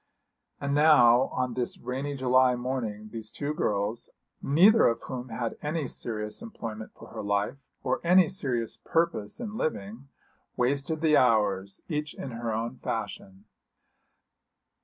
[0.59, 4.09] And now on this rainy July morning these two girls,
[4.41, 9.57] neither of whom had any serious employment for her life, or any serious purpose in
[9.57, 10.07] living,
[10.57, 13.45] wasted the hours, each in her own fashion.